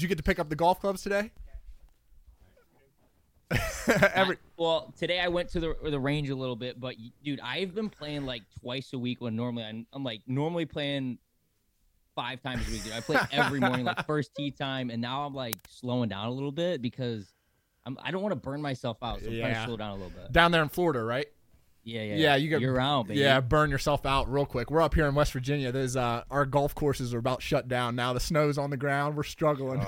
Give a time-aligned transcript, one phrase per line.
[0.00, 1.30] Did you get to pick up the golf clubs today?
[4.14, 7.38] Every I- well, today I went to the the range a little bit, but dude,
[7.40, 11.18] I've been playing like twice a week when normally I'm, I'm like normally playing
[12.16, 12.82] five times a week.
[12.82, 12.94] Dude.
[12.94, 16.32] I play every morning, like first tee time, and now I'm like slowing down a
[16.32, 17.34] little bit because
[17.84, 19.60] I'm I don't want to burn myself out, so I'm trying Yeah.
[19.60, 20.32] to slow down a little bit.
[20.32, 21.26] down there in Florida, right?
[21.82, 23.20] Yeah, yeah, Yeah, you get you're around, baby.
[23.20, 24.70] Yeah, burn yourself out real quick.
[24.70, 25.72] We're up here in West Virginia.
[25.72, 28.12] There's uh, our golf courses are about shut down now.
[28.12, 29.16] The snow's on the ground.
[29.16, 29.80] We're struggling.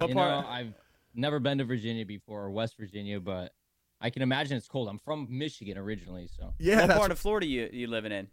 [0.00, 0.72] What you part- know, I've
[1.14, 3.52] never been to Virginia before or West Virginia, but
[4.00, 4.88] I can imagine it's cold.
[4.88, 8.28] I'm from Michigan originally, so yeah, what that's part of Florida you you living in?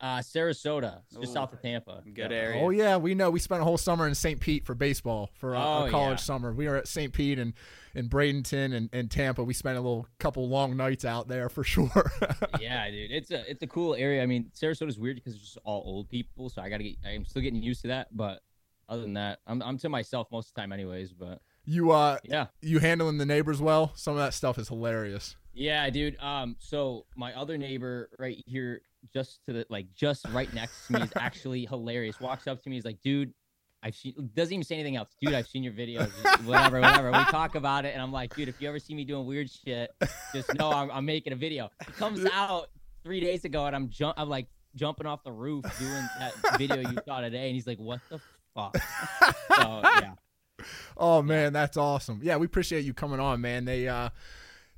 [0.00, 1.32] Uh, Sarasota, just Ooh.
[1.32, 2.02] south of Tampa.
[2.04, 2.36] Good Yeah.
[2.36, 2.62] area.
[2.62, 3.30] Oh yeah, we know.
[3.30, 4.38] We spent a whole summer in St.
[4.40, 6.24] Pete for baseball for uh, our Oh, college yeah.
[6.24, 6.52] summer.
[6.52, 7.12] We were at St.
[7.12, 7.54] Pete and
[7.94, 9.42] in Bradenton and, and Tampa.
[9.42, 12.12] We spent a little couple long nights out there for sure.
[12.60, 14.22] yeah, dude, it's a it's a cool area.
[14.22, 16.96] I mean, Sarasota's weird because it's just all old people, so I gotta get.
[17.06, 18.42] I'm still getting used to that, but
[18.88, 21.12] other than that, I'm I'm to myself most of the time, anyways.
[21.14, 23.92] But you uh, yeah, you handling the neighbors well.
[23.96, 25.34] Some of that stuff is hilarious.
[25.54, 26.16] yeah, dude.
[26.20, 30.94] Um, so my other neighbor right here, just to the like, just right next to
[30.94, 32.20] me is actually hilarious.
[32.20, 33.32] Walks up to me, he's like, dude.
[33.82, 35.10] I've seen doesn't even say anything else.
[35.20, 36.10] Dude, I've seen your videos,
[36.44, 37.12] whatever, whatever.
[37.12, 39.48] We talk about it, and I'm like, dude, if you ever see me doing weird
[39.50, 39.90] shit,
[40.34, 41.70] just know I'm, I'm making a video.
[41.86, 42.70] It comes out
[43.04, 46.78] three days ago, and I'm jump, I'm like jumping off the roof doing that video
[46.78, 48.18] you saw today, and he's like, "What the
[48.54, 48.76] fuck?"
[49.56, 50.14] so yeah,
[50.96, 52.20] Oh man, that's awesome.
[52.22, 53.64] Yeah, we appreciate you coming on, man.
[53.64, 54.10] They uh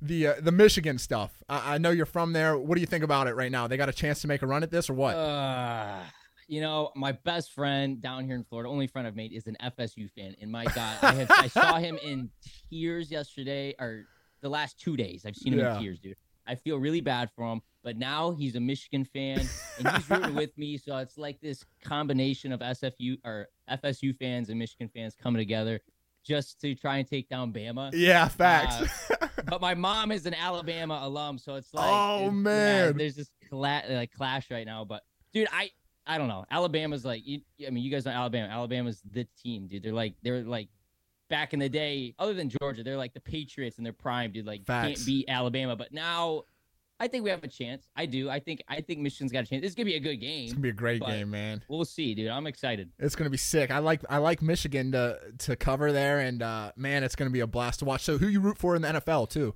[0.01, 1.43] the uh, the Michigan stuff.
[1.49, 2.57] I, I know you're from there.
[2.57, 3.67] What do you think about it right now?
[3.67, 5.15] They got a chance to make a run at this or what?
[5.15, 5.99] uh,
[6.47, 9.55] you know, my best friend down here in Florida, only friend I've made, is an
[9.63, 12.29] FSU fan, and my God, I have I saw him in
[12.71, 14.05] tears yesterday, or
[14.41, 15.25] the last two days.
[15.27, 15.75] I've seen him Yeah.
[15.77, 16.15] in tears, dude.
[16.47, 19.41] I feel really bad for him, but now he's a Michigan fan
[19.77, 20.77] and he's rooting with me.
[20.77, 25.79] So it's like this combination of SFU or FSU fans and Michigan fans coming together
[26.25, 27.91] just to try and take down Bama.
[27.93, 29.11] yeah, facts.
[29.49, 32.97] But my mom is an Alabama alum, so it's like, Oh, it's- yeah, man.
[32.97, 34.85] there's this cla- like clash right now.
[34.85, 35.69] But dude, I
[36.07, 36.45] I don't know.
[36.49, 38.47] Alabama's like, you, I mean, you guys know Alabama.
[38.51, 39.83] Alabama's the team, dude.
[39.83, 40.69] They're like they're like
[41.29, 44.45] back in the day, other than Georgia, they're like the Patriots in their prime, dude.
[44.47, 44.87] Like Facts.
[44.87, 46.43] can't beat Alabama, but now.
[46.99, 47.87] I think we have a chance.
[47.95, 48.29] I do.
[48.29, 48.61] I think.
[48.67, 49.61] I think Michigan's got a chance.
[49.61, 50.49] This is gonna be a good it's game.
[50.49, 51.63] gonna be a great game, man.
[51.69, 52.29] We'll see, dude.
[52.29, 52.89] I'm excited.
[52.99, 53.71] It's gonna be sick.
[53.71, 57.39] I like I like Michigan to to cover there, and uh, man, it's gonna be
[57.39, 58.03] a blast to watch.
[58.03, 59.55] So, who you root for in the NFL too?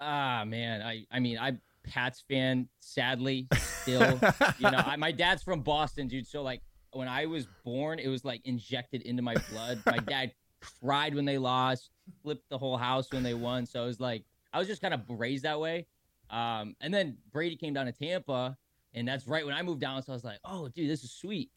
[0.00, 0.80] Ah, man.
[0.82, 1.04] I.
[1.10, 2.68] I mean, I'm Pats fan.
[2.80, 3.48] Sadly,
[3.82, 4.18] still.
[4.58, 6.26] you know, I, my dad's from Boston, dude.
[6.26, 6.62] So like
[6.92, 9.82] when I was born, it was like injected into my blood.
[9.84, 10.32] My dad
[10.80, 11.90] cried when they lost,
[12.22, 13.66] flipped the whole house when they won.
[13.66, 15.86] So it was like I was just kind of raised that way.
[16.32, 18.56] Um, and then Brady came down to Tampa,
[18.94, 20.02] and that's right when I moved down.
[20.02, 21.50] So I was like, oh, dude, this is sweet.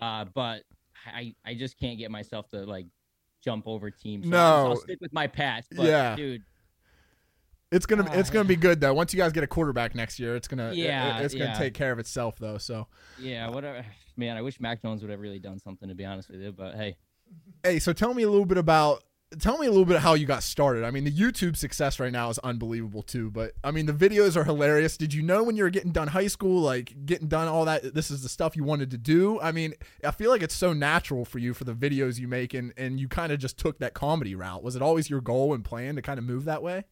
[0.00, 0.64] Uh, but
[1.06, 2.86] I I just can't get myself to like
[3.42, 4.28] jump over teams.
[4.28, 4.70] So I'll, No.
[4.72, 5.68] I'll stick with my Pats.
[5.74, 6.16] But, Yeah.
[6.16, 6.42] dude.
[7.72, 8.94] It's gonna Ah, it's gonna be good though.
[8.94, 11.58] Once you guys get a quarterback next year, it's gonna Yeah, it- it's gonna yeah.
[11.58, 12.58] take care of itself though.
[12.58, 12.86] So,
[13.18, 13.84] Yeah, whatever.
[14.16, 16.52] Man, I wish Mac Jones would have really done something to be honest with you.
[16.52, 16.96] But hey,
[17.64, 19.02] hey, so tell me a little bit about
[19.38, 20.84] tell me a little bit how you got started.
[20.84, 23.30] I mean, the YouTube success right now is unbelievable too.
[23.30, 24.96] But I mean, the videos are hilarious.
[24.96, 27.94] Did you know when you were getting done high school, like getting done all that,
[27.94, 29.40] this is the stuff you wanted to do?
[29.40, 32.54] I mean, I feel like it's so natural for you for the videos you make,
[32.54, 34.62] and and you kind of just took that comedy route.
[34.62, 36.84] Was it always your goal and plan to kind of move that way?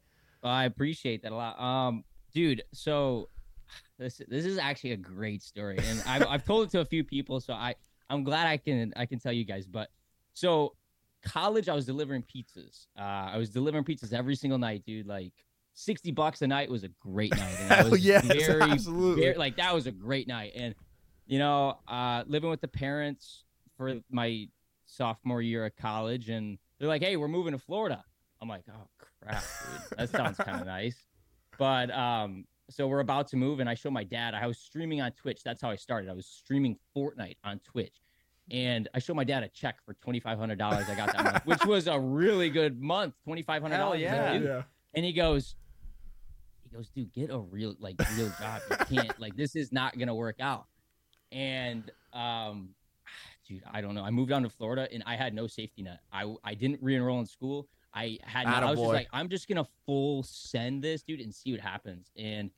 [0.43, 1.59] I appreciate that a lot.
[1.61, 3.31] Um, dude, so
[3.99, 7.05] this this is actually a great story, and I've I've told it to a few
[7.05, 7.77] people, so I
[8.11, 9.66] I'm glad I can I can tell you guys.
[9.66, 9.89] But
[10.34, 10.75] so
[11.25, 12.87] college, I was delivering pizzas.
[12.99, 13.03] Uh,
[13.33, 15.07] I was delivering pizzas every single night, dude.
[15.07, 15.33] Like
[15.75, 17.57] sixty bucks a night was a great night.
[17.61, 19.23] And was yes, very, absolutely.
[19.23, 20.75] very- like that was a great night, and
[21.27, 23.45] you know, uh, living with the parents
[23.77, 24.47] for my
[24.87, 28.05] sophomore year of college, and they're like, "Hey, we're moving to Florida."
[28.41, 30.97] I'm like, "Oh crap, dude, that sounds kind of nice."
[31.59, 34.34] But um, so we're about to move, and I show my dad.
[34.34, 35.43] I was streaming on Twitch.
[35.45, 36.11] That's how I started.
[36.11, 37.95] I was streaming Fortnite on Twitch,
[38.51, 41.25] and I showed my dad a check for twenty five hundred dollars I got that
[41.25, 43.15] month, which was a really good month.
[43.25, 44.01] Twenty five hundred dollars.
[44.01, 44.35] yeah.
[44.35, 44.63] yeah.
[44.95, 45.57] And he goes,
[46.63, 48.61] he goes, dude, get a real like real job.
[48.71, 50.67] You can't like this is not gonna work out.
[51.33, 52.71] And um,
[53.49, 54.05] dude, I don't know.
[54.05, 56.01] I moved down to Florida and I had no safety net.
[56.13, 57.69] I I didn't re-enroll in school.
[57.95, 61.35] I had no, I was just like, I'm just gonna full send this, dude, and
[61.35, 62.11] see what happens.
[62.17, 62.51] And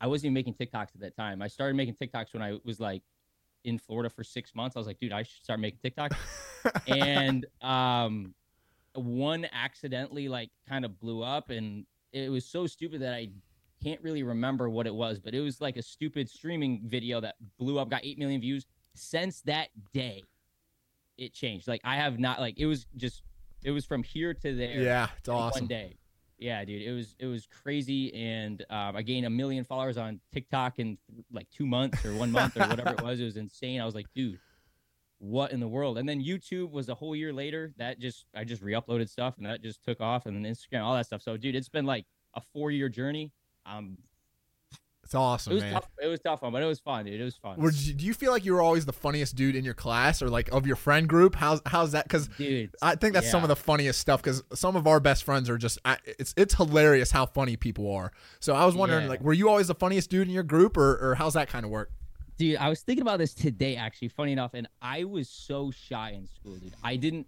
[0.00, 1.42] I wasn't even making TikToks at that time.
[1.42, 3.02] I started making TikToks when I was like
[3.64, 4.76] in Florida for six months.
[4.76, 6.12] I was like, dude, I should start making TikTok.
[6.86, 8.34] and um,
[8.94, 13.28] one accidentally like kind of blew up, and it was so stupid that I
[13.82, 17.36] can't really remember what it was, but it was like a stupid streaming video that
[17.58, 18.66] blew up, got eight million views.
[18.94, 20.22] Since that day,
[21.18, 21.66] it changed.
[21.66, 23.22] Like I have not like it was just
[23.64, 24.80] it was from here to there.
[24.80, 25.62] Yeah, it's awesome.
[25.62, 25.96] One day.
[26.44, 30.20] Yeah, dude, it was it was crazy, and um, I gained a million followers on
[30.30, 30.98] TikTok in
[31.32, 33.18] like two months or one month or whatever it was.
[33.18, 33.80] It was insane.
[33.80, 34.38] I was like, dude,
[35.16, 35.96] what in the world?
[35.96, 37.72] And then YouTube was a whole year later.
[37.78, 40.92] That just I just re-uploaded stuff, and that just took off, and then Instagram, all
[40.92, 41.22] that stuff.
[41.22, 42.04] So, dude, it's been like
[42.34, 43.32] a four-year journey.
[43.64, 43.96] Um,
[45.04, 45.72] It's awesome, it was man.
[45.74, 45.88] tough.
[46.02, 47.20] It was tough one, but it was fun, dude.
[47.20, 47.60] It was fun.
[47.60, 50.28] Were do you feel like you were always the funniest dude in your class or
[50.30, 51.34] like of your friend group?
[51.34, 52.04] How's how's that?
[52.06, 54.22] Because dude, I think that's some of the funniest stuff.
[54.22, 58.12] Because some of our best friends are just it's it's hilarious how funny people are.
[58.40, 59.10] So I was wondering, Yeah.
[59.10, 61.64] like, were you always the funniest dude in your group, or or how's that kind
[61.64, 61.90] of work?
[62.36, 66.10] Dude, I was thinking about this today actually, funny enough, and I was so shy
[66.10, 66.74] in school, dude.
[66.82, 67.26] I didn't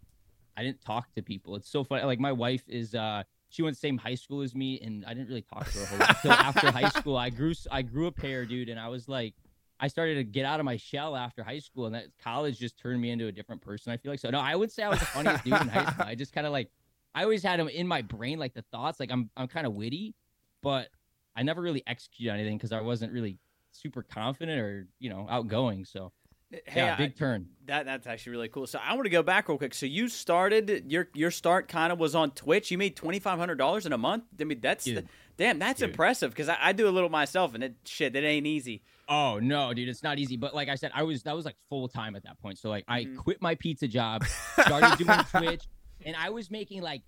[0.57, 1.55] I didn't talk to people.
[1.57, 2.03] It's so funny.
[2.05, 5.05] Like my wife is uh she went to the same high school as me and
[5.05, 7.17] I didn't really talk to her a whole lot until after high school.
[7.17, 9.35] I grew I grew a pair, dude, and I was like
[9.79, 12.79] I started to get out of my shell after high school and that college just
[12.79, 13.93] turned me into a different person.
[13.93, 15.91] I feel like so no, I would say I was the funniest dude in high
[15.91, 16.05] school.
[16.07, 16.71] I just kind of like
[17.15, 19.75] I always had them in my brain like the thoughts like I'm I'm kind of
[19.75, 20.15] witty,
[20.63, 20.89] but
[21.37, 23.39] I never really executed anything because I wasn't really
[23.73, 25.85] super confident or you know outgoing.
[25.85, 26.13] So
[26.51, 27.49] Hey, yeah, I- big turn.
[27.67, 28.67] that that's actually really cool.
[28.69, 29.75] So I want to go back real quick.
[29.75, 32.71] So you started your your start kind of was on Twitch.
[32.71, 34.25] You made twenty five hundred dollars in a month.
[34.41, 35.09] I mean that's Dude.
[35.37, 35.91] damn that's Dude.
[35.91, 38.83] impressive because I, I do a little myself and it shit it ain't easy.
[39.09, 40.37] Oh no, dude, it's not easy.
[40.37, 42.59] But like I said, I was that was like full time at that point.
[42.59, 43.17] So like I Mhm.
[43.17, 44.25] quit my pizza job,
[44.61, 45.65] started doing Twitch,
[46.05, 47.03] and I was making like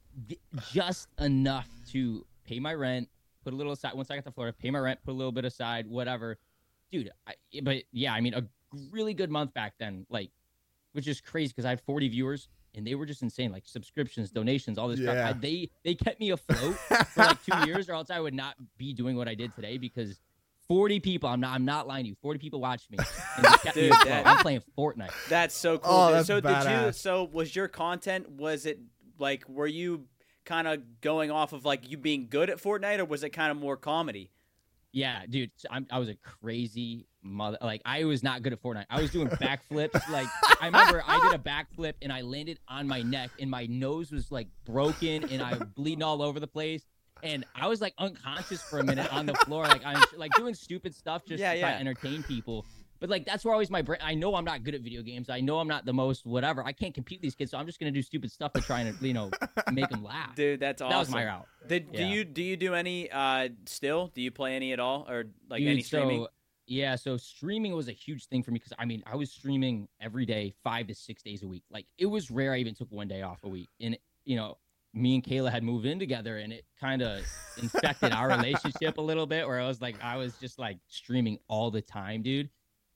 [0.73, 3.09] just enough to pay my rent,
[3.45, 3.95] put a little aside.
[3.95, 6.39] Once I got to Florida, pay my rent, put a little bit aside, whatever.
[6.91, 8.43] Dude, I, but yeah, I mean a
[8.91, 10.31] really good month back then, like,
[10.93, 14.31] which is crazy because I had 40 viewers and they were just insane, like subscriptions,
[14.31, 15.13] donations, all this Yeah.
[15.13, 15.37] stuff.
[15.37, 18.55] I, they they kept me afloat for like two years, or else I would not
[18.77, 20.21] be doing what I did today because
[20.69, 22.99] 40 people, I'm not I'm not lying to you, 40 people watched me.
[23.37, 24.07] And they kept me Dude, afloat.
[24.09, 25.11] that- I'm playing Fortnite.
[25.29, 25.93] That's so oh, cool.
[25.95, 26.93] Oh, that's so did you?
[26.93, 28.29] So was your content?
[28.31, 28.79] Was it
[29.19, 30.05] like were you
[30.45, 33.51] kind of going off of like you being good at Fortnite or was it kind
[33.51, 34.31] of more comedy?
[34.93, 37.59] Yeah, dude, I'm, I was a crazy mother.
[37.61, 38.87] Like I was not good at Fortnite.
[38.89, 40.09] I was doing backflips.
[40.11, 40.27] like
[40.61, 44.11] I remember I did a backflip and I landed on my neck and my nose
[44.11, 46.85] was like broken and I was bleeding all over the place.
[47.23, 50.55] And I was like unconscious for a minute on the floor, like I'm like doing
[50.55, 51.71] stupid stuff just Yeah, to yeah.
[51.75, 52.65] to entertain people.
[53.01, 54.01] But like that's where always my brain.
[54.03, 55.31] I know I'm not good at video games.
[55.31, 56.65] I know I'm not the most whatever.
[56.65, 58.81] I can't compete with these kids, so I'm just gonna do stupid stuff to try
[58.81, 59.31] and you know
[59.73, 60.35] make them laugh.
[60.37, 60.93] Dude, that's awesome.
[60.93, 61.47] that was my route.
[61.67, 64.11] Did do you do you do any uh still?
[64.15, 66.23] Do you play any at all or like Dude, any streaming?
[66.23, 66.29] So,
[66.67, 69.89] yeah, so streaming was a huge thing for me because I mean I was streaming
[70.01, 71.65] every day, five to six days a week.
[71.71, 73.69] Like it was rare I even took one day off a week.
[73.81, 74.59] And you know,
[74.93, 77.23] me and Kayla had moved in together, and it kind of
[77.61, 79.47] infected our relationship a little bit.
[79.47, 82.51] Where I was like, I was just like streaming all the time, dude,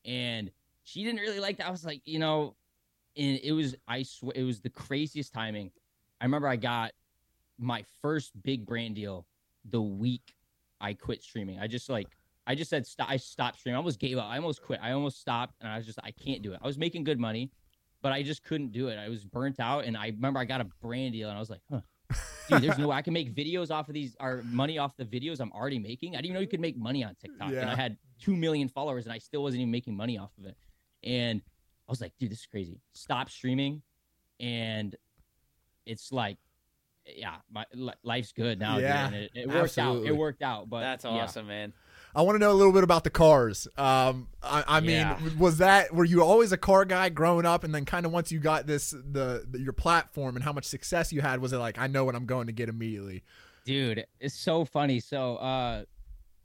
[0.05, 0.51] and
[0.85, 1.67] she didn't really like that.
[1.67, 2.57] I was like, you know,
[3.17, 5.71] and it was I swear it was the craziest timing.
[6.21, 6.93] I remember I got
[7.59, 9.27] my first big brand deal
[9.65, 10.35] the week
[10.81, 11.59] I quit streaming.
[11.61, 12.09] I just like
[12.47, 13.09] I just said stop.
[13.09, 13.77] I stopped streaming.
[13.77, 14.29] I almost gave up.
[14.29, 14.81] I almost quit.
[14.83, 16.61] I almost stopped, and I was just I can't do it.
[16.63, 17.51] I was making good money,
[18.03, 18.99] but I just couldn't do it.
[18.99, 21.51] I was burnt out, and I remember I got a brand deal, and I was
[21.51, 21.81] like, huh.
[22.49, 25.05] Dude, there's no way I can make videos off of these or money off the
[25.05, 26.15] videos I'm already making.
[26.15, 27.53] I didn't even know you could make money on TikTok.
[27.63, 30.47] And I had two million followers and I still wasn't even making money off of
[30.47, 30.57] it.
[31.03, 31.41] And
[31.89, 32.81] I was like, dude, this is crazy.
[32.93, 33.83] Stop streaming.
[34.39, 34.95] And
[35.85, 36.39] it's like,
[37.17, 37.65] yeah, my
[38.05, 38.75] life's good now.
[38.77, 40.05] dude, Yeah, and it, it worked out.
[40.05, 40.71] It worked out.
[40.71, 41.11] But That's yeah.
[41.11, 41.73] awesome, man.
[42.15, 43.67] I want to know a little bit about the cars.
[43.77, 45.19] Um, I, I mean, Yeah.
[45.39, 48.31] was that were you always a car guy growing up, and then kind of once
[48.31, 51.59] you got this the, the your platform and how much success you had, was it
[51.59, 53.25] like I know what I'm going to get immediately?
[53.65, 55.85] dude it's so funny so uh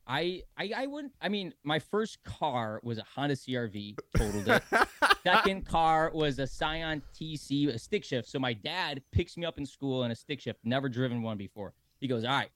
[0.08, 4.64] I, I I wouldn't I mean my first car was a Honda CRV totaled it.
[5.24, 8.30] Second car was a Scion TC a stick shift.
[8.30, 11.38] So my dad picks me up in school in a stick shift never driven one
[11.38, 11.74] before.
[12.00, 12.50] He goes all right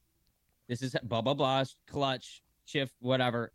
[0.68, 3.52] this is blah blah blah clutch shift whatever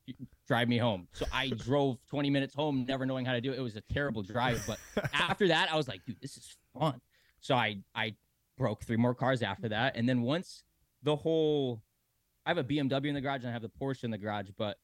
[0.47, 1.09] drive me home.
[1.13, 3.59] So I drove 20 minutes home never knowing how to do it.
[3.59, 4.79] It was a terrible drive but
[5.15, 7.01] after that I was like dude this is fun.
[7.41, 8.15] So I I
[8.59, 9.97] broke three more cars after that.
[9.97, 10.65] And then once
[11.03, 11.83] the whole
[12.47, 14.49] I have a BMW in the garage and I have the Porsche in the garage,
[14.57, 14.79] but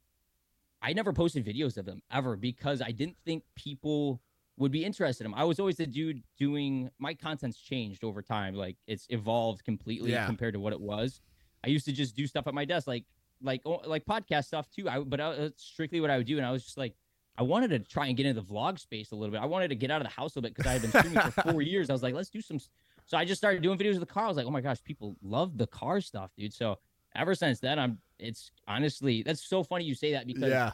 [0.82, 4.20] I never posted videos of them ever because I didn't think people
[4.58, 5.40] would be interested in them.
[5.40, 8.54] I was always the dude doing my content's changed over time.
[8.54, 10.26] Like it's evolved completely Yeah.
[10.26, 11.20] compared to what it was.
[11.64, 13.04] I used to just do stuff at my desk, like
[13.40, 14.88] like oh, like podcast stuff too.
[14.88, 16.94] I but I, that's strictly what I would do, and I was just like,
[17.38, 19.40] I wanted to try and get into the vlog space a little bit.
[19.40, 20.90] I wanted to get out of the house a little bit because I had been
[20.90, 21.88] streaming for four years.
[21.88, 22.58] I was like, let's do some.
[23.06, 24.24] So I just started doing videos of the car.
[24.24, 26.52] I was like, oh my gosh, people love the car stuff, dude.
[26.52, 26.78] So
[27.16, 27.98] ever since then, I'm.
[28.18, 30.72] It's honestly that's so funny you say that because yeah,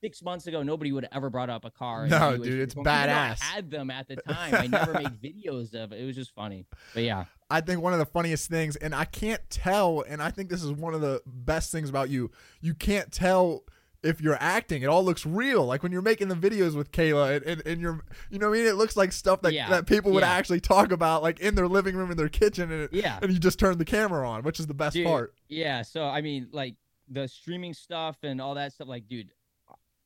[0.00, 2.06] six months ago, nobody would have ever brought up a car.
[2.06, 2.90] No, dude, it's from me.
[2.90, 3.42] Even though badass.
[3.42, 4.54] I had them at the time.
[4.54, 6.00] I never made videos of it.
[6.00, 6.66] It was just funny.
[6.94, 10.30] But yeah, I think one of the funniest things, and I can't tell, and I
[10.30, 12.30] think this is one of the best things about you.
[12.60, 13.64] You can't tell
[14.02, 14.82] if you're acting.
[14.82, 15.64] It all looks real.
[15.66, 18.56] Like when you're making the videos with Kayla, and, and, and you're, you know, what
[18.56, 20.32] I mean, it looks like stuff that Yeah, that people would yeah.
[20.32, 23.18] actually talk about, like in their living room, in their kitchen, and it, yeah.
[23.20, 25.34] and you just turn the camera on, which is the best Dude, part.
[25.48, 25.82] Yeah.
[25.82, 26.76] So I mean, like
[27.08, 28.88] the streaming stuff and all that stuff.
[28.88, 29.30] Like, dude,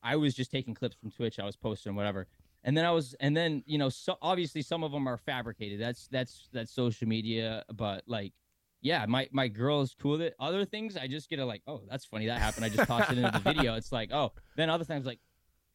[0.03, 1.39] I was just taking clips from Twitch.
[1.39, 2.27] I was posting whatever,
[2.65, 5.81] and then I was, and then you know, so obviously some of them are fabricated.
[5.81, 7.65] That's that's that's social media.
[7.73, 8.33] But like,
[8.85, 10.37] yeah, my my girl is cool with it.
[10.39, 12.65] Other things, I just get a like, oh, that's funny that happened.
[12.65, 13.75] I just tossed it into the video.
[13.75, 15.19] It's like, oh, then other things like.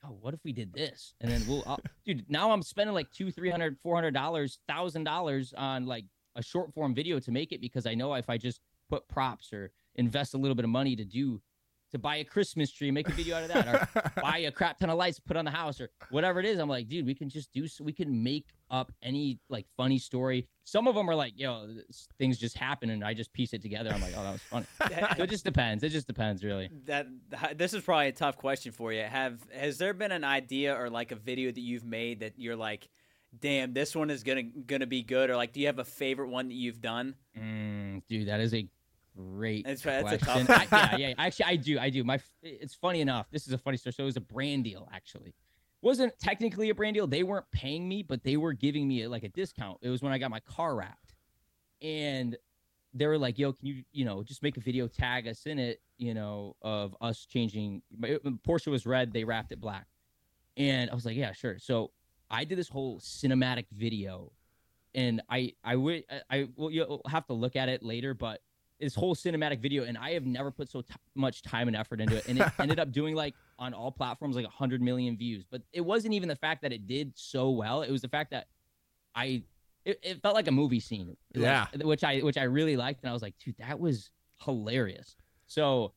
[0.01, 1.13] Oh, what if we did this?
[1.19, 2.23] And then we'll, I'll, dude.
[2.29, 6.05] Now I'm spending like two, three hundred, four hundred dollars, thousand dollars on like
[6.37, 9.51] a short form video to make it because I know if I just put props
[9.51, 11.41] or invest a little bit of money to do
[11.91, 14.77] to buy a Christmas tree, make a video out of that, or buy a crap
[14.79, 16.59] ton of lights, put on the house, or whatever it is.
[16.59, 17.83] I'm like, dude, we can just do so.
[17.83, 20.47] We can make up any like funny story.
[20.63, 23.61] Some of them are like, yo, this- things just happen, and I just piece it
[23.61, 23.91] together.
[23.91, 24.65] I'm like, oh, that was funny.
[25.17, 25.83] so it just depends.
[25.83, 26.69] It just depends, really.
[26.85, 27.07] that
[27.55, 29.01] this is probably a tough question for you.
[29.03, 32.55] Have has there been an idea or like a video that you've made that you're
[32.55, 32.87] like,
[33.39, 36.29] damn, this one is gonna gonna be good, or like, do you have a favorite
[36.29, 37.15] one that you've done?
[37.37, 38.67] Mm, dude, that is a
[39.15, 40.47] great That's right, that's a question.
[40.47, 41.13] tough I, yeah, yeah.
[41.17, 41.79] Actually, I do.
[41.79, 42.03] I do.
[42.03, 42.19] My.
[42.41, 43.27] It's funny enough.
[43.31, 43.93] This is a funny story.
[43.93, 44.87] So it was a brand deal.
[44.93, 45.33] Actually,
[45.81, 47.07] wasn't technically a brand deal.
[47.07, 49.79] They weren't paying me, but they were giving me like a discount.
[49.81, 51.15] It was when I got my car wrapped,
[51.81, 52.37] and
[52.93, 55.59] they were like, "Yo, can you, you know, just make a video, tag us in
[55.59, 59.13] it, you know, of us changing." my- Porsche was red.
[59.13, 59.87] They wrapped it black,
[60.57, 61.91] and I was like, "Yeah, sure." So
[62.29, 64.31] I did this whole cinematic video
[64.95, 68.41] and I I would I, I will you'll have to look at it later, but
[68.79, 71.99] this whole cinematic video, and I have never put so t- much time and effort
[72.01, 75.43] into it, and it ended up doing like on all platforms like hundred million views.
[75.49, 78.31] But it wasn't even the fact that it did so well; it was the fact
[78.31, 78.47] that
[79.15, 79.43] I
[79.85, 81.65] it, it felt like a movie scene, like, Yeah.
[81.83, 84.11] which I which I really liked, and I was like, dude, that was
[84.43, 85.15] hilarious.
[85.47, 85.93] So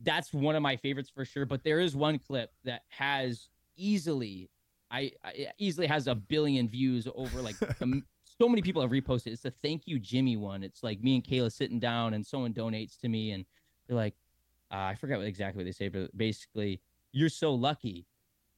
[0.00, 1.46] that's one of my favorites for sure.
[1.46, 4.50] But there is one clip that has easily
[4.90, 8.04] I, I easily has a billion views over like um,
[8.40, 9.28] so many people have reposted.
[9.28, 10.62] It's the thank you Jimmy one.
[10.62, 13.44] It's like me and Kayla sitting down and someone donates to me and
[13.86, 14.14] they're like,
[14.70, 16.80] uh, I forget what exactly what they say, but basically,
[17.12, 18.06] you're so lucky,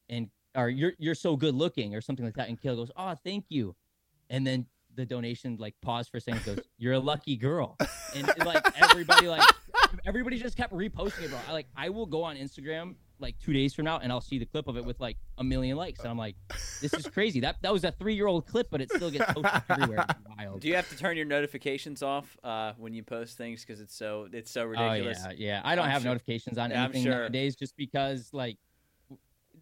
[0.09, 2.49] and or you're you're so good looking or something like that.
[2.49, 3.75] And Kayla goes, oh, thank you,
[4.29, 7.77] and then the donation like pause for a second goes, you're a lucky girl,
[8.15, 9.47] and like everybody like
[10.05, 11.39] everybody just kept reposting it, bro.
[11.47, 14.39] I like I will go on Instagram like two days from now and I'll see
[14.39, 16.35] the clip of it with like a million likes, and I'm like,
[16.81, 17.39] this is crazy.
[17.41, 20.05] That that was a three year old clip, but it still gets posted everywhere.
[20.09, 20.61] It's wild.
[20.61, 23.95] Do you have to turn your notifications off uh, when you post things because it's
[23.95, 25.19] so it's so ridiculous?
[25.25, 25.61] Oh yeah, yeah.
[25.63, 27.11] I don't I'm have sure- notifications on Yeah, anything sure.
[27.19, 28.57] nowadays, just because like,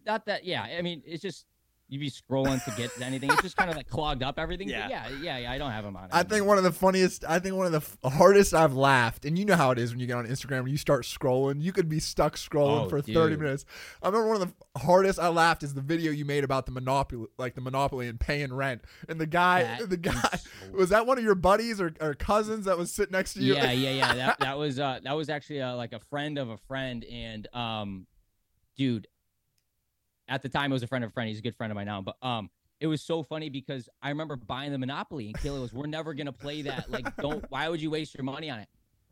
[0.06, 0.44] not that.
[0.44, 1.44] Yeah, I mean, it's just
[1.90, 3.30] you be scrolling to get anything.
[3.32, 4.68] It's just kind of like clogged up everything.
[4.68, 4.82] Yeah.
[4.82, 5.52] But yeah, yeah, yeah.
[5.52, 6.08] I don't have them on.
[6.12, 9.24] I think one of the funniest, I think one of the f- hardest I've laughed,
[9.24, 11.62] and you know how it is when you get on Instagram and you start scrolling.
[11.62, 13.64] You could be stuck scrolling Oh, for 30 minutes.
[14.02, 16.72] I remember one of the hardest I laughed is the video you made about the
[16.72, 18.82] monopoly, like the monopoly and paying rent.
[19.08, 22.12] And the guy, That the guy, so- was that one of your buddies or, or
[22.12, 23.54] cousins that was sitting next to you?
[23.54, 24.14] yeah, yeah, yeah.
[24.14, 27.48] That that was uh that was actually uh, like a friend of a friend, and
[27.54, 28.06] um,
[28.76, 29.06] dude,
[30.28, 31.28] at the time it was a friend of a friend.
[31.28, 32.50] He's a good friend of mine now, but um.
[32.80, 36.14] It was so funny because I remember buying the Monopoly and Kayla was, "We're never
[36.14, 36.88] gonna play that.
[36.88, 37.44] Like, don't.
[37.48, 38.68] Why would you waste your money on it?"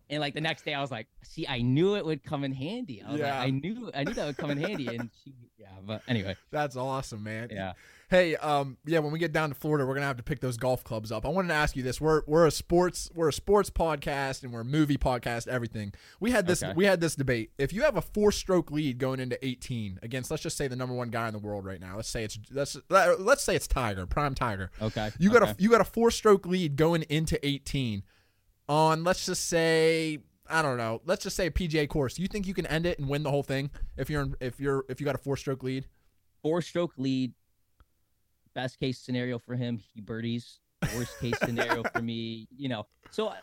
[0.08, 2.52] And like the next day, I was like, "See, I knew it would come in
[2.52, 3.02] handy.
[3.02, 3.38] I was Yeah.
[3.40, 6.36] like, I knew, I knew that would come in handy." And she, yeah, but anyway,
[6.52, 7.48] That's awesome, man.
[7.50, 7.72] yeah.
[8.08, 10.56] Hey, um, yeah, when we get down to Florida, we're gonna have to pick those
[10.56, 11.26] golf clubs up.
[11.26, 14.52] I wanted to ask you this: we're we're a sports we're a sports podcast and
[14.52, 15.92] we're a movie podcast, everything.
[16.20, 16.72] We had this Okay.
[16.76, 17.50] we had this debate.
[17.58, 20.76] If you have a four stroke lead going into 18 against, let's just say the
[20.76, 23.66] number one guy in the world right now, let's say it's let's let's say it's
[23.66, 24.70] Tiger, prime Tiger.
[24.80, 25.10] Okay.
[25.18, 25.50] You got okay.
[25.50, 28.04] a you got a four stroke lead going into 18
[28.68, 30.18] on let's just say
[30.48, 32.18] I don't know, let's just say a PGA course.
[32.18, 34.60] You think you can end it and win the whole thing if you're in, if
[34.60, 35.86] you're if you got a four stroke lead?
[36.42, 37.32] four stroke lead.
[38.54, 40.60] Best case scenario for him, he birdies.
[40.96, 42.86] Worst case scenario for me, you know.
[43.10, 43.38] So I-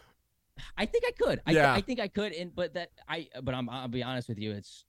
[0.78, 1.42] I think I could.
[1.48, 1.74] I, Yeah.
[1.74, 2.32] I think I could.
[2.32, 4.86] And but that I but I'm I'll be honest with you, it's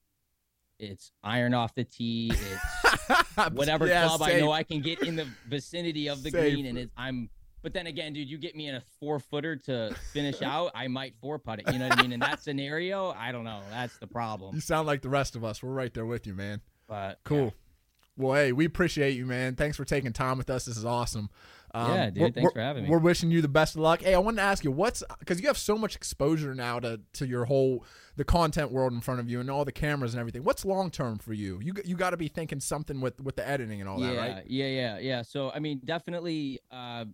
[0.78, 2.30] it's iron off the tee.
[2.32, 6.52] It's whatever Yeah, club I know I can get in the vicinity of the Safe.
[6.52, 7.30] green, and it's I'm.
[7.64, 10.86] But then again, dude, you get me in a four footer to finish out, I
[10.86, 11.72] might four putt it.
[11.72, 12.12] You know what I mean?
[12.12, 13.62] In that scenario, I don't know.
[13.70, 14.54] That's the problem.
[14.54, 15.62] You sound like the rest of us.
[15.62, 16.60] We're right there with you, man.
[16.86, 17.54] But Cool.
[18.16, 19.56] Well, hey, we appreciate you, man.
[19.56, 20.66] Thanks for taking time with us.
[20.66, 21.30] This is awesome.
[21.74, 22.90] Yeah, dude, thanks for having me.
[22.90, 24.02] We're wishing you the best of luck.
[24.02, 27.00] Hey, I wanted to ask you what's because you have so much exposure now to
[27.14, 30.20] to your whole the content world in front of you and all the cameras and
[30.20, 30.44] everything.
[30.44, 31.58] What's long term for you?
[31.60, 34.18] You you got to be thinking something with with the editing and all yeah, that,
[34.18, 34.44] right?
[34.46, 35.22] yeah, yeah, yeah.
[35.22, 37.06] So I mean, definitely, uh,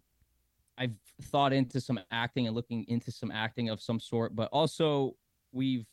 [0.81, 5.15] I've thought into some acting and looking into some acting of some sort, but also
[5.53, 5.87] we've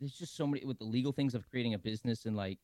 [0.00, 2.58] there's just so many with the legal things of creating a business and like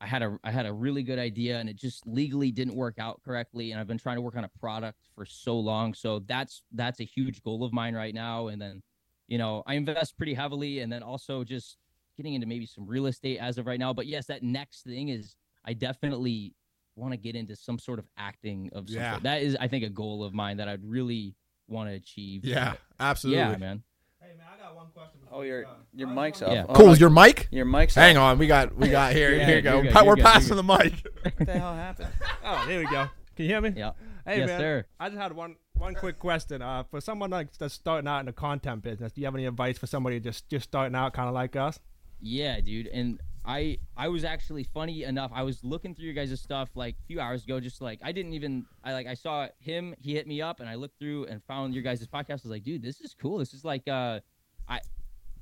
[0.00, 2.98] I had a I had a really good idea and it just legally didn't work
[2.98, 5.94] out correctly and I've been trying to work on a product for so long.
[5.94, 8.48] So that's that's a huge goal of mine right now.
[8.48, 8.82] And then,
[9.28, 11.78] you know, I invest pretty heavily and then also just
[12.16, 13.92] getting into maybe some real estate as of right now.
[13.92, 16.54] But yes, that next thing is I definitely
[16.96, 19.12] want to get into some sort of acting of some Yeah.
[19.12, 19.22] sort.
[19.24, 21.34] That is I think a goal of mine that I'd really
[21.68, 22.44] want to achieve.
[22.44, 23.38] Yeah, But absolutely.
[23.40, 23.82] Yeah, man.
[24.20, 25.20] Hey man, I got one question.
[25.30, 26.66] Oh, your your mic's wondering- off.
[26.68, 26.72] Yeah.
[26.74, 26.86] Oh, Cool.
[26.88, 27.48] no, your mic?
[27.50, 28.32] Your mic's Hang off.
[28.32, 29.34] on, we got we got here.
[29.34, 29.82] Yeah, here you go.
[29.82, 30.94] good, we're good, passing the mic.
[31.22, 32.08] What the hell happened?
[32.44, 33.08] Oh, there we go.
[33.36, 33.72] Can you hear me?
[33.76, 33.92] Yeah.
[34.26, 34.86] Hey yes, man, sir.
[35.00, 36.62] I just had one one quick question.
[36.62, 39.44] Uh, for someone like that's starting out in the content business, do you have any
[39.46, 41.80] advice for somebody just just starting out, kind of like us?
[42.20, 42.86] Yeah, dude.
[42.86, 45.30] And I I was actually funny enough.
[45.34, 48.12] I was looking through your guys' stuff like a few hours ago, just like I
[48.12, 51.26] didn't even I like I saw him, he hit me up and I looked through
[51.26, 52.30] and found your guys' podcast.
[52.30, 53.38] I was like, dude, this is cool.
[53.38, 54.20] This is like uh
[54.68, 54.80] I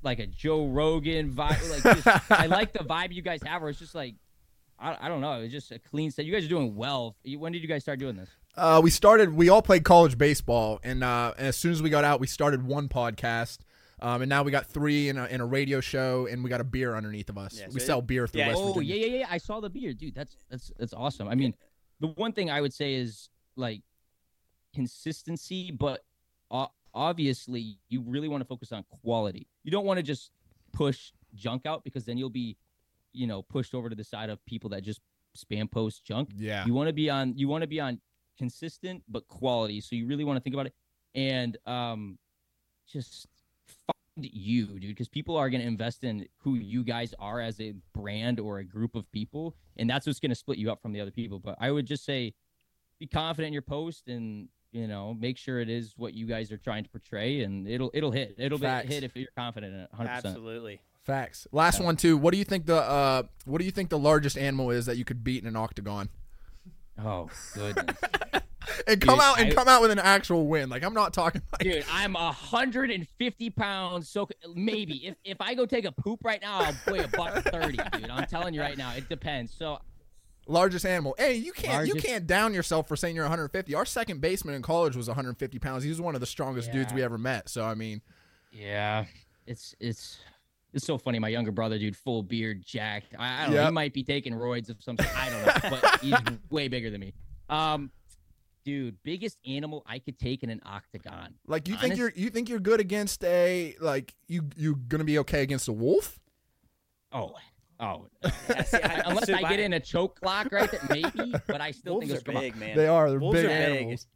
[0.01, 1.83] like a Joe Rogan vibe.
[1.83, 4.15] Like just, I like the vibe you guys have where it's just like
[4.79, 5.41] I, I don't know.
[5.41, 6.25] It's just a clean set.
[6.25, 7.15] You guys are doing well.
[7.37, 8.29] When did you guys start doing this?
[8.55, 9.33] Uh, we started.
[9.33, 12.27] We all played college baseball, and, uh, and as soon as we got out, we
[12.27, 13.59] started one podcast.
[14.03, 16.59] Um, and now we got three in a, in a radio show, and we got
[16.59, 17.57] a beer underneath of us.
[17.57, 18.95] Yeah, we so sell it- beer through yeah, West Oh Virginia.
[18.95, 19.27] yeah, yeah, yeah.
[19.29, 20.13] I saw the beer, dude.
[20.13, 21.27] That's that's that's awesome.
[21.29, 21.53] I mean,
[22.01, 23.81] the one thing I would say is like
[24.73, 26.01] consistency, but
[26.93, 29.47] obviously you really want to focus on quality.
[29.63, 30.31] You don't want to just
[30.73, 32.57] push junk out because then you'll be,
[33.13, 35.01] you know, pushed over to the side of people that just
[35.37, 36.29] spam post junk.
[36.35, 36.65] Yeah.
[36.65, 37.99] You want to be on you want to be on
[38.37, 39.81] consistent but quality.
[39.81, 40.73] So you really want to think about it
[41.15, 42.17] and um
[42.87, 43.27] just
[43.87, 47.59] find you, dude, because people are going to invest in who you guys are as
[47.59, 50.81] a brand or a group of people, and that's what's going to split you up
[50.81, 51.39] from the other people.
[51.39, 52.33] But I would just say
[52.99, 56.51] be confident in your post and you know make sure it is what you guys
[56.51, 59.79] are trying to portray and it'll it'll hit it'll be hit if you're confident in
[59.81, 60.79] it 100% Absolutely.
[61.03, 61.45] Facts.
[61.51, 61.85] Last Yeah.
[61.85, 62.17] one too.
[62.17, 64.95] What do you think the uh, what do you think the largest animal is that
[64.97, 66.09] you could beat in an octagon?
[67.03, 67.97] oh goodness
[68.87, 70.69] And come Dude, out and I- come out with an actual win.
[70.69, 75.65] Like I'm not talking like dude i'm 150 pounds so maybe if, if i go
[75.65, 78.77] take a poop right now i'll weigh a buck 30 dude i'm telling you right
[78.77, 79.79] now it depends so
[80.47, 81.15] largest animal.
[81.17, 83.73] Hey, you can't you can't down yourself for saying you're 150.
[83.75, 85.83] Our second baseman in college was 150 pounds.
[85.83, 87.47] He was one of the strongest dudes we ever met.
[87.49, 88.01] So I mean,
[88.51, 89.05] Yeah,
[89.47, 90.19] it's it's
[90.73, 91.17] it's so funny.
[91.19, 93.13] My younger brother, dude, full beard, jacked.
[93.17, 93.65] I, I don't know.
[93.65, 94.97] He might be taking roids of some.
[94.97, 95.17] sort.
[95.17, 96.15] I don't know, but he's
[96.49, 97.13] way bigger than me.
[97.49, 97.89] Um,
[98.63, 101.35] dude, biggest animal I could take in an octagon.
[101.47, 105.19] like you think you're you think you're good against a like you you gonna be
[105.19, 106.19] okay against a wolf?
[107.11, 107.35] Oh,
[107.79, 108.07] oh.
[108.65, 111.33] See, I- Unless I get in a choke lock right there, maybe.
[111.47, 112.41] But I still Wolves think are it's come on.
[112.41, 112.75] big, man.
[112.77, 113.09] They are.
[113.09, 113.77] They're Wolves big are big.
[113.77, 114.07] animals.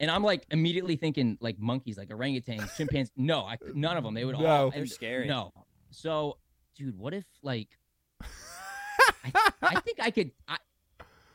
[0.00, 3.12] And I'm like immediately thinking like monkeys, like orangutans, chimpanzees.
[3.16, 4.14] No, I, none of them.
[4.14, 4.46] They would No.
[4.46, 4.70] all.
[4.70, 5.26] They're and- scary.
[5.28, 5.52] No.
[5.90, 6.38] So,
[6.76, 7.68] dude, what if like
[9.24, 10.56] I, I think I could I,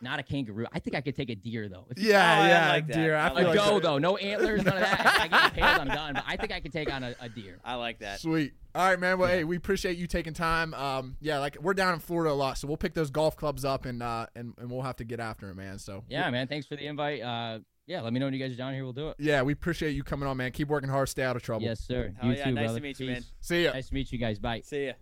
[0.02, 0.66] not a kangaroo.
[0.72, 1.86] I think I could take a deer though.
[1.90, 3.16] If Yeah, Oh, I yeah, like deer.
[3.16, 3.84] I I feel a like like doe that.
[3.84, 5.00] though, no antlers, none of that.
[5.00, 6.14] If I get impaled, I'm done.
[6.16, 7.60] But I think I could take on a, a deer.
[7.66, 8.20] I like that.
[8.20, 8.54] Sweet.
[8.76, 9.18] All right, man.
[9.18, 10.74] Well, hey, we appreciate you taking time.
[10.76, 13.66] Um, yeah, like we're down in Florida a lot, so we'll pick those golf clubs
[13.66, 15.80] up and uh and, and we'll have to get after it, man.
[15.80, 16.48] So Yeah, man.
[16.48, 17.22] Thanks for the invite.
[17.22, 18.84] Uh, yeah, let me know when you guys are down here.
[18.84, 19.16] We'll do it.
[19.18, 20.52] yeah, we appreciate you coming on, man.
[20.52, 21.08] Keep working hard.
[21.08, 21.64] Stay out of trouble.
[21.64, 22.14] Yes, sir.
[22.20, 23.24] Hell you yeah, too, nice to meet you, man.
[23.40, 23.72] See ya.
[23.72, 24.40] Nice to meet you guys.
[24.40, 24.62] Bye.
[24.66, 24.94] See ya.